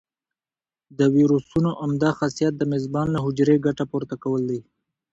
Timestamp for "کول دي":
4.23-4.61